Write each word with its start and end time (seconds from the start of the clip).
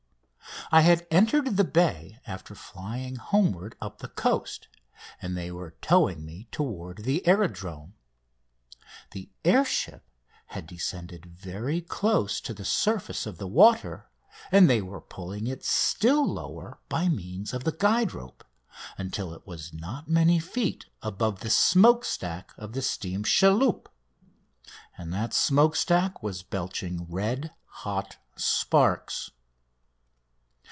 I 0.73 0.81
had 0.81 1.05
entered 1.11 1.57
the 1.57 1.65
bay 1.65 2.21
after 2.25 2.55
flying 2.55 3.17
homeward 3.17 3.75
up 3.81 3.97
the 3.97 4.07
coast, 4.07 4.69
and 5.21 5.35
they 5.35 5.51
were 5.51 5.75
towing 5.81 6.23
me 6.23 6.47
toward 6.49 6.99
the 7.03 7.27
aerodrome. 7.27 7.95
The 9.11 9.29
air 9.43 9.65
ship 9.65 10.05
had 10.47 10.67
descended 10.67 11.25
very 11.25 11.81
close 11.81 12.39
to 12.41 12.53
the 12.53 12.63
surface 12.63 13.25
of 13.25 13.37
the 13.37 13.47
water, 13.49 14.09
and 14.49 14.69
they 14.69 14.81
were 14.81 15.01
pulling 15.01 15.45
it 15.45 15.65
still 15.65 16.25
lower 16.25 16.79
by 16.87 17.09
means 17.09 17.53
of 17.53 17.65
the 17.65 17.73
guide 17.77 18.13
rope, 18.13 18.45
until 18.97 19.33
it 19.33 19.45
was 19.45 19.73
not 19.73 20.07
many 20.07 20.39
feet 20.39 20.85
above 21.01 21.41
the 21.41 21.49
smoke 21.49 22.05
stack 22.05 22.53
of 22.57 22.71
the 22.71 22.81
steam 22.81 23.23
chaloupe 23.25 23.89
and 24.97 25.11
that 25.11 25.33
smoke 25.33 25.75
stack 25.75 26.23
was 26.23 26.43
belching 26.43 27.07
red 27.09 27.51
hot 27.65 28.17
sparks. 28.37 29.31